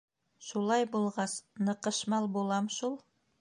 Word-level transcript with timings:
Шулай 0.45 0.87
булғас, 0.95 1.35
ныҡышмал 1.67 2.27
булам 2.39 2.73
шул. 2.79 2.99